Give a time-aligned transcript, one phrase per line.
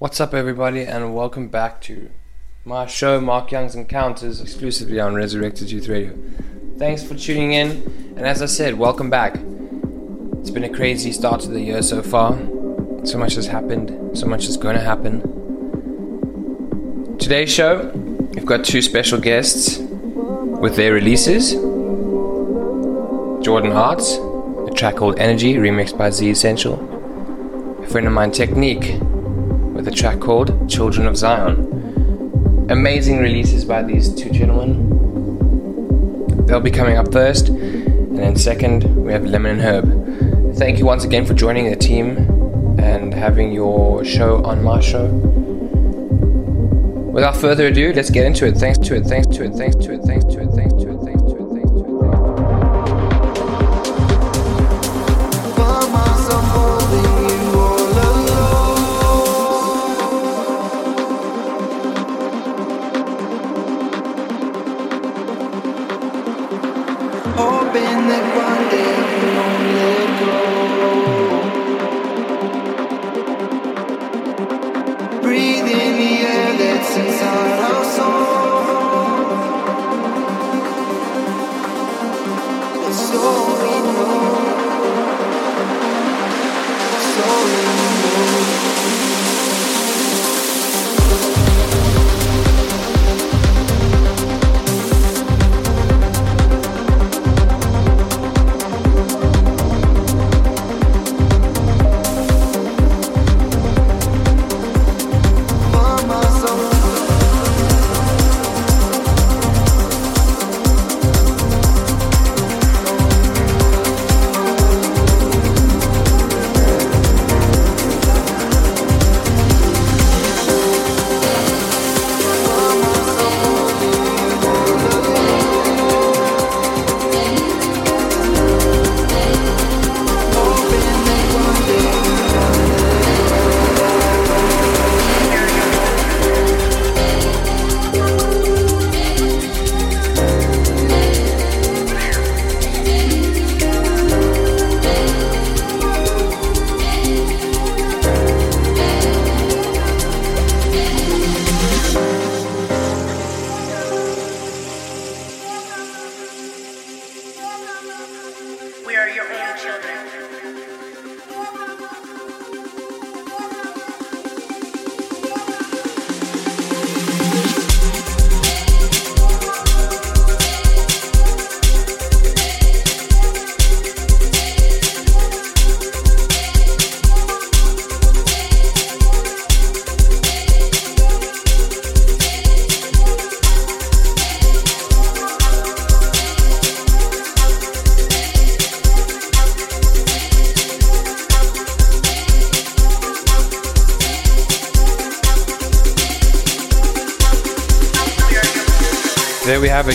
[0.00, 2.10] What's up, everybody, and welcome back to
[2.64, 6.18] my show, Mark Young's Encounters, exclusively on Resurrected Youth Radio.
[6.78, 7.70] Thanks for tuning in,
[8.16, 9.36] and as I said, welcome back.
[10.40, 12.36] It's been a crazy start to the year so far.
[13.04, 15.20] So much has happened, so much is going to happen.
[17.18, 17.92] Today's show,
[18.34, 21.52] we've got two special guests with their releases
[23.44, 26.74] Jordan Arts, a track called Energy, remixed by Z Essential.
[27.80, 28.98] A friend of mine, Technique,
[29.84, 32.66] with a track called Children of Zion.
[32.70, 36.46] Amazing releases by these two gentlemen.
[36.46, 40.56] They'll be coming up first, and then second, we have Lemon and Herb.
[40.56, 42.16] Thank you once again for joining the team
[42.78, 45.04] and having your show on my show.
[47.12, 48.56] Without further ado, let's get into it.
[48.56, 50.73] Thanks to it, thanks to it, thanks to it, thanks to it, thanks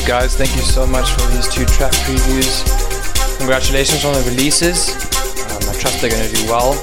[0.09, 0.35] guys.
[0.35, 2.65] Thank you so much for these two track previews.
[3.37, 4.89] Congratulations on the releases.
[4.89, 6.73] Um, I trust they're going to do well.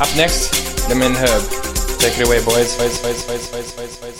[0.00, 1.42] Up next, Lemon Herb.
[1.98, 4.19] Take it away, boys, boys, boys, boys,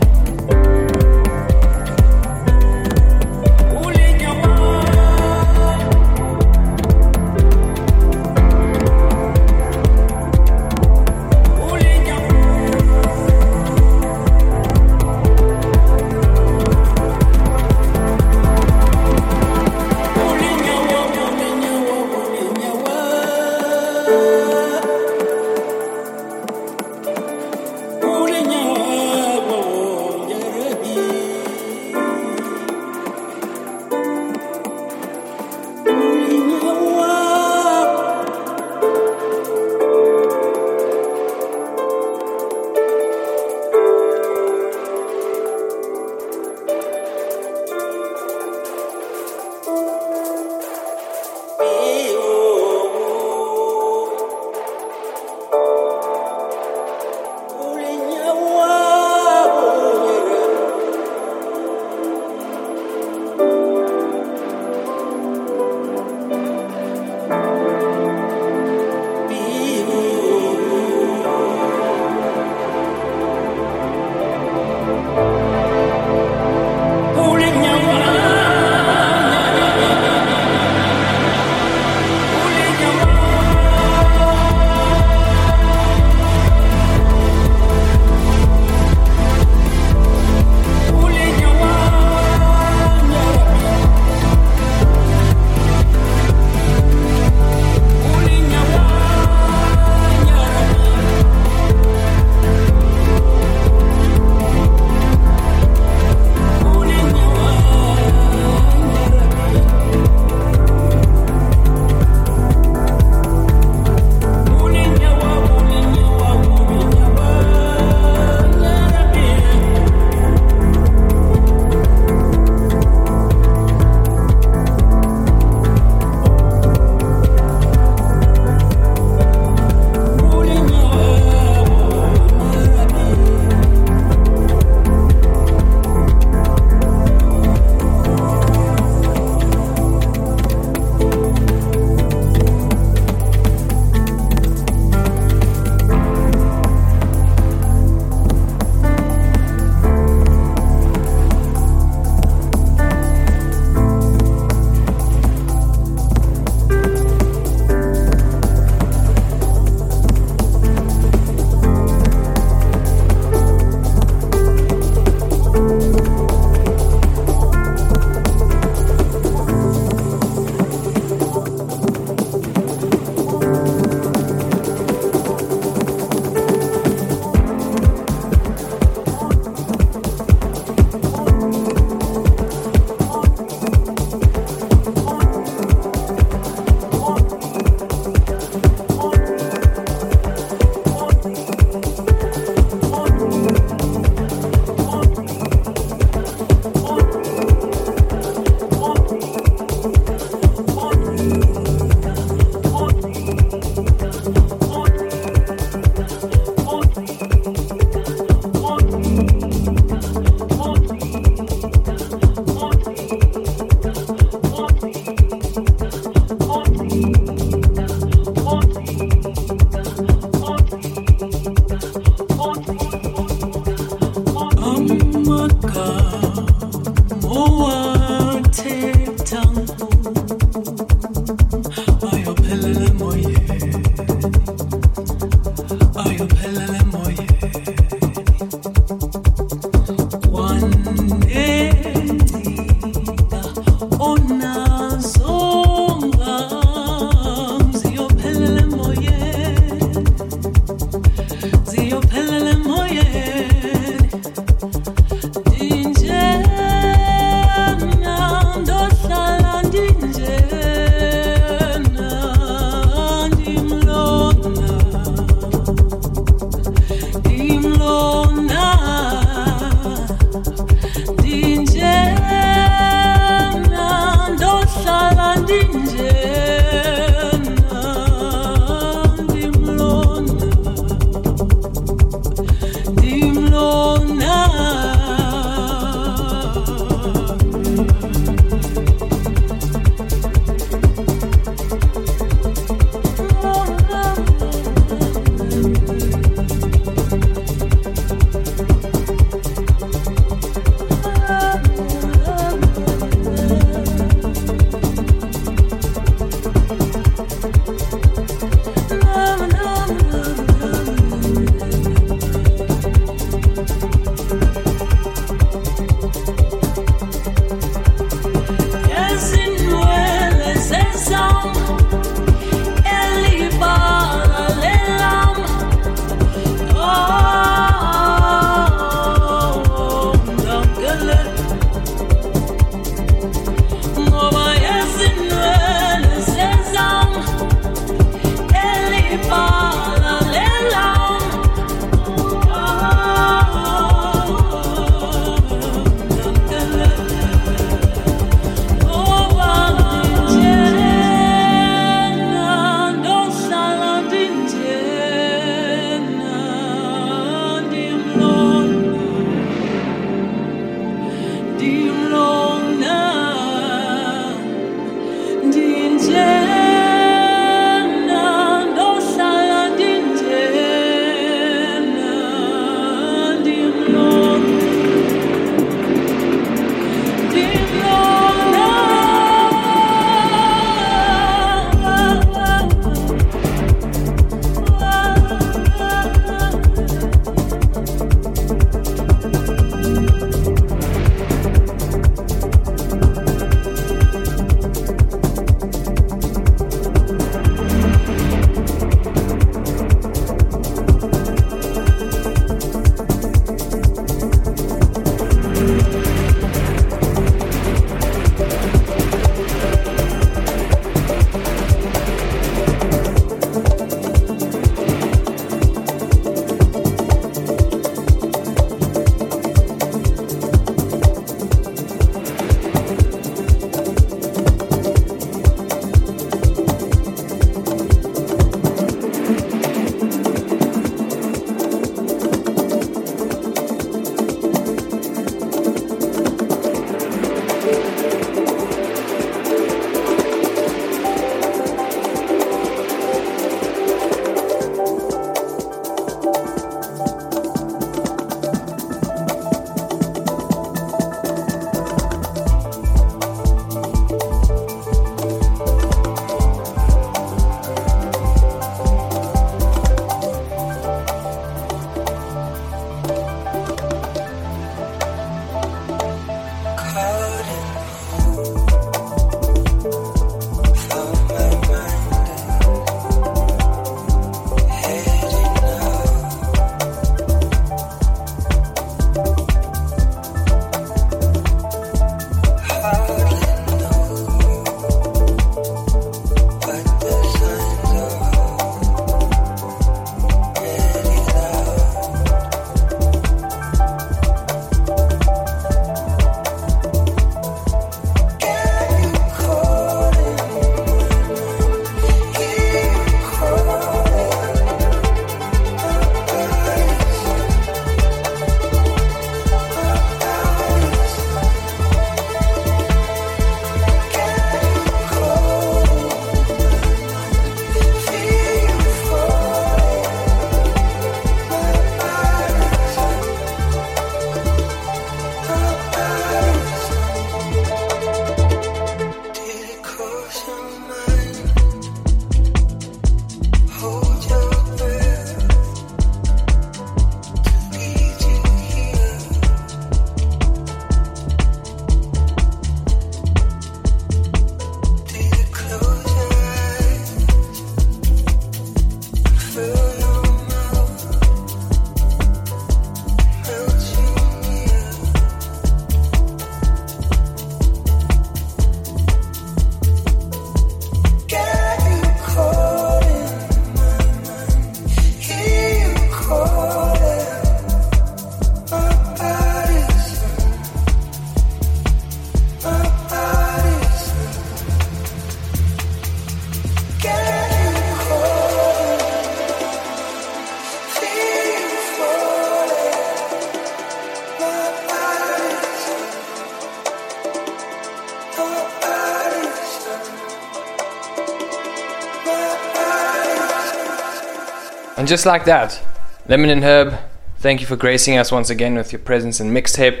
[595.02, 595.84] And just like that,
[596.28, 596.96] Lemon and Herb,
[597.38, 600.00] thank you for gracing us once again with your presence and mixtape.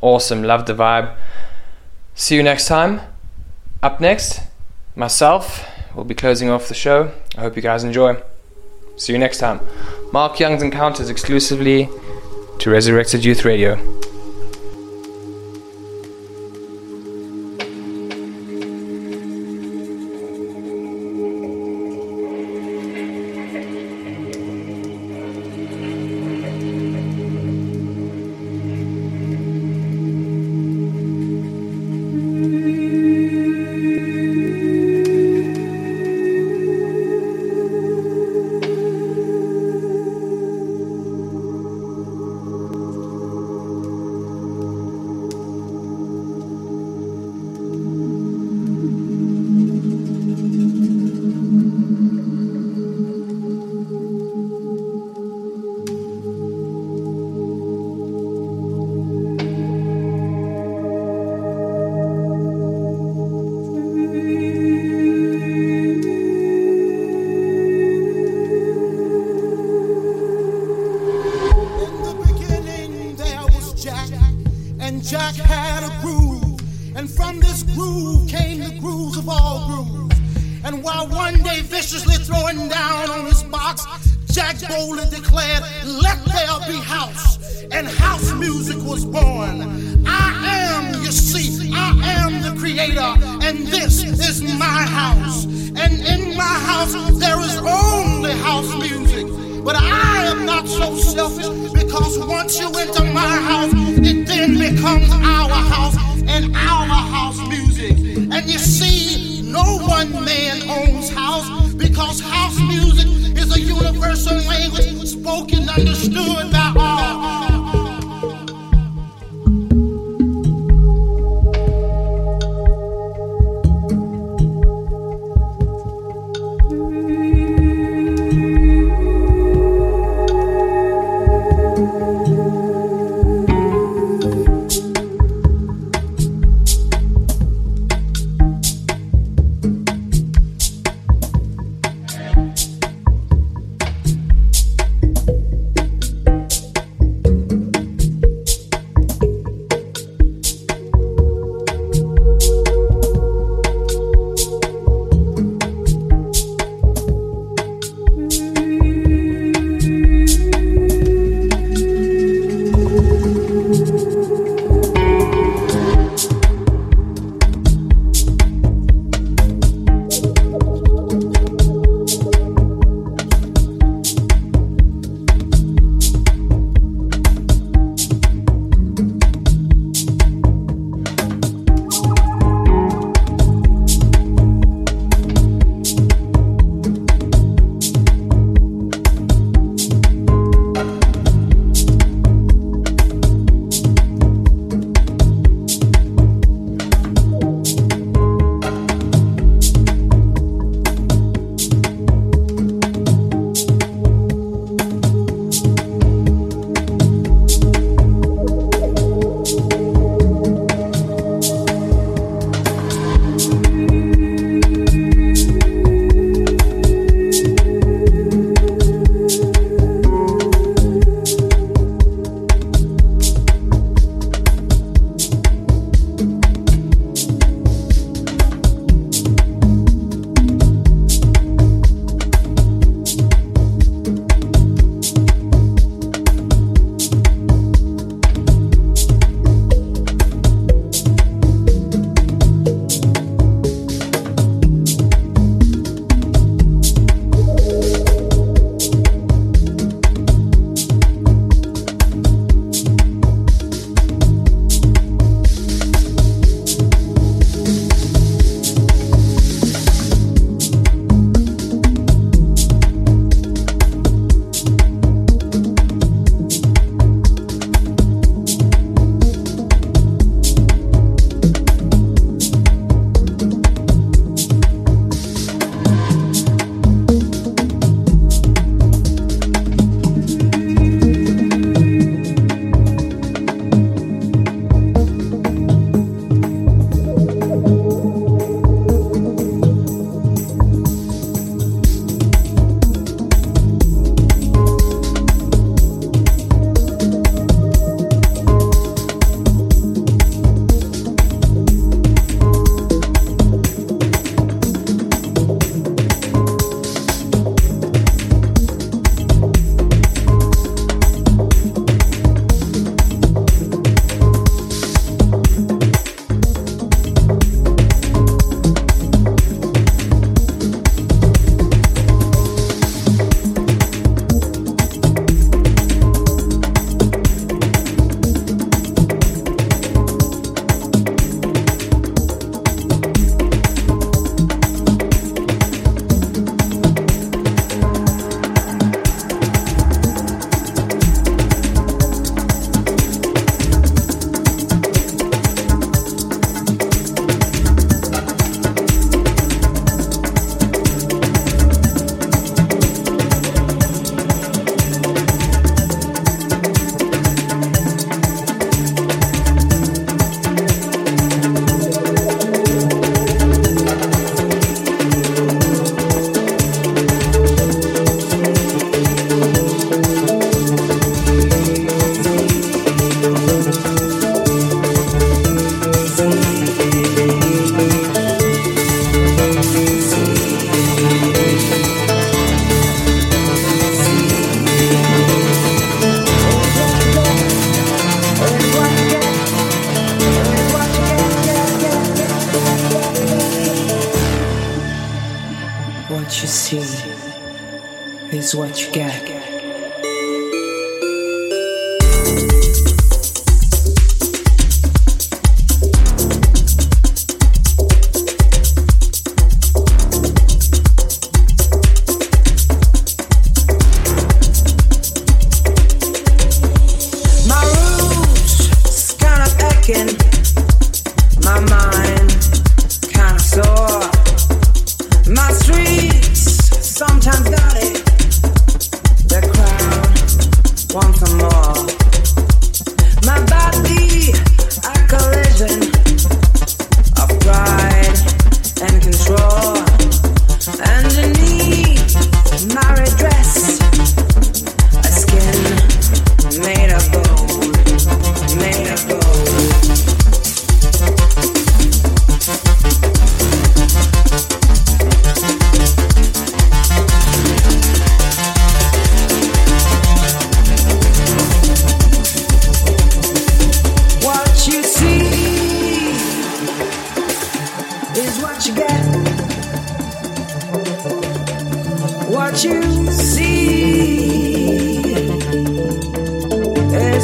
[0.00, 1.14] Awesome, love the vibe.
[2.14, 3.02] See you next time.
[3.82, 4.40] Up next,
[4.96, 7.12] myself will be closing off the show.
[7.36, 8.22] I hope you guys enjoy.
[8.96, 9.60] See you next time.
[10.14, 11.90] Mark Young's Encounters exclusively
[12.58, 13.76] to Resurrected Youth Radio.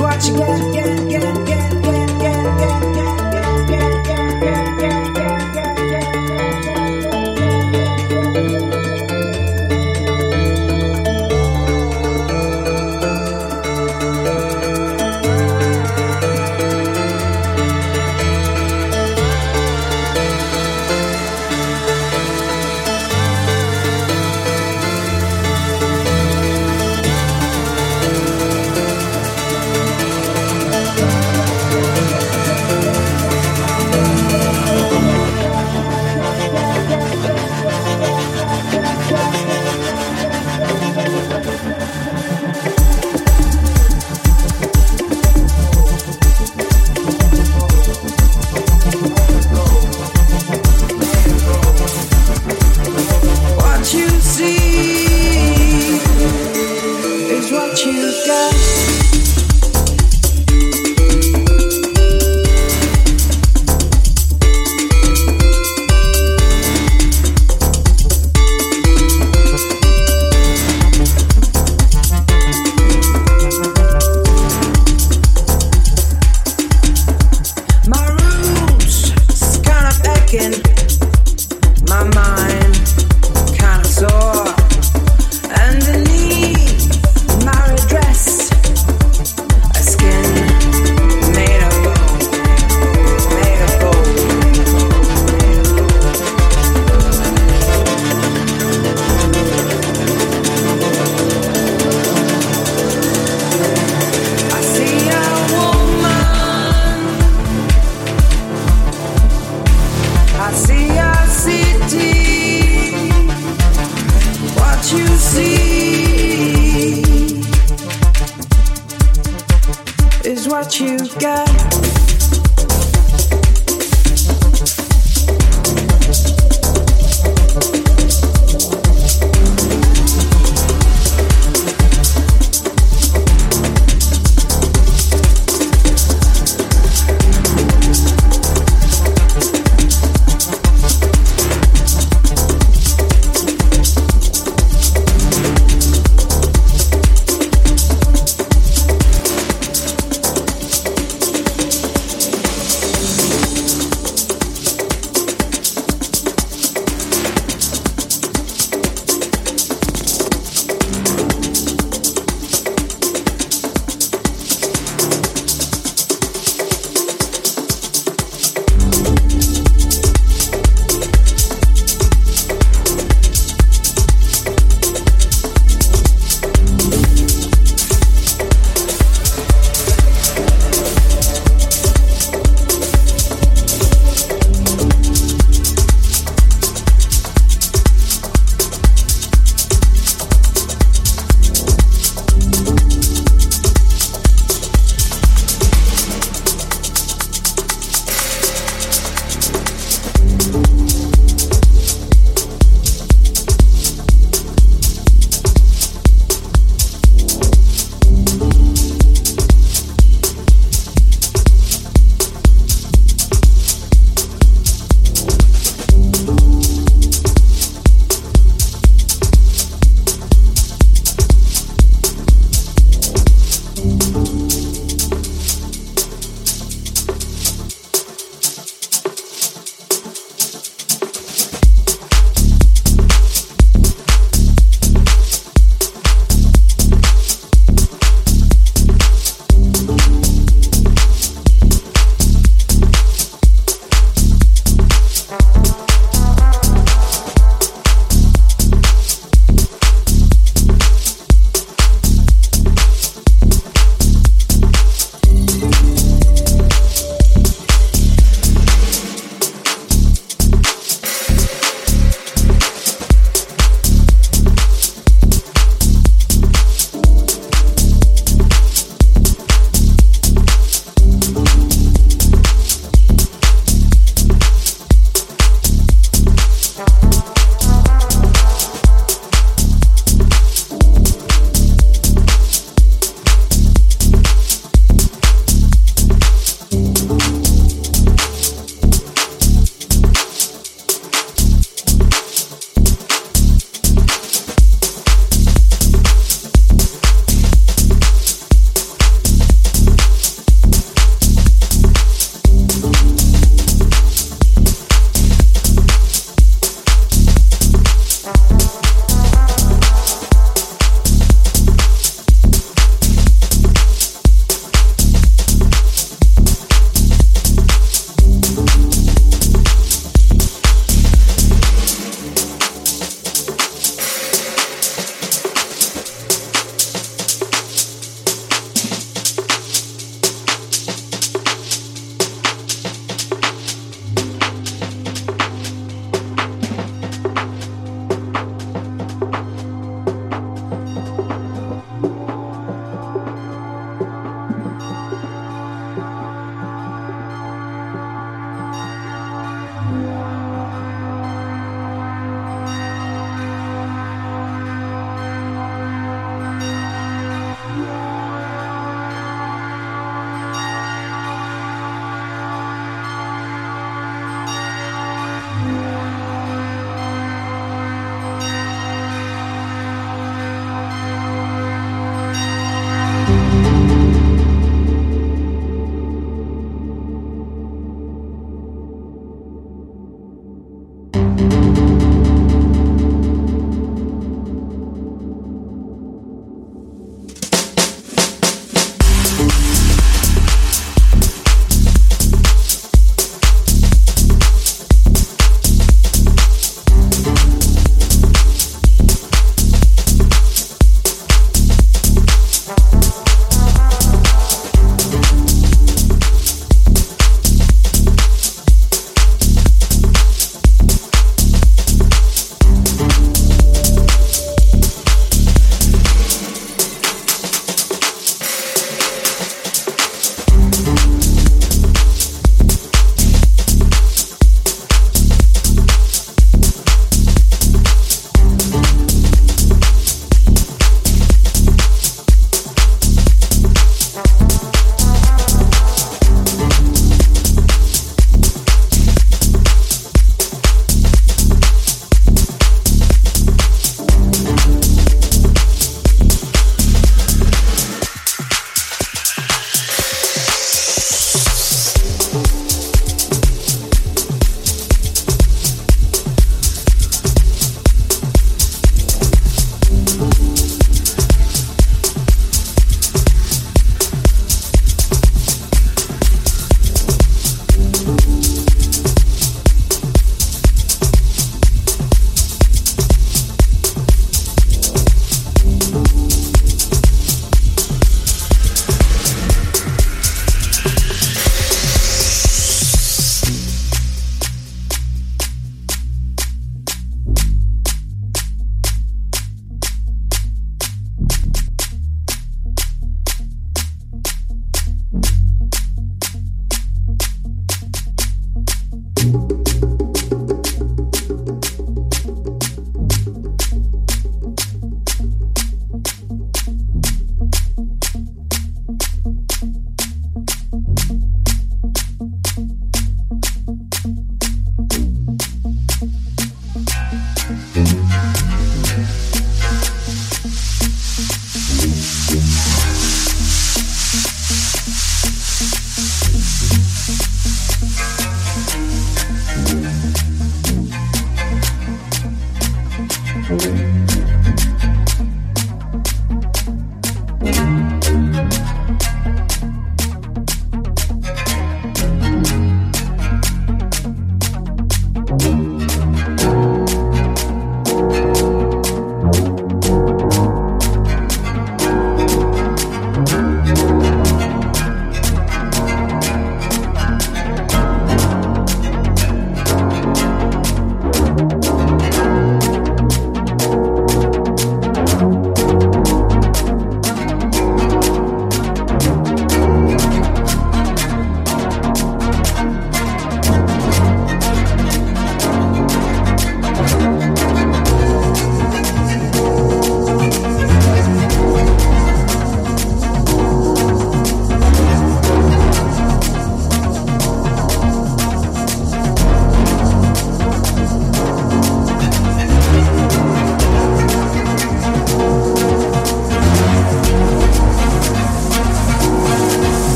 [0.00, 0.83] What you got.